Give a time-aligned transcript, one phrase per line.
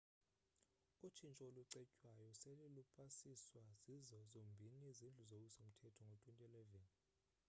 [1.07, 6.79] utshintsho olucetywayo sele lwapasiswa zizo zombini izindlu zowiso mthetho ngo-2011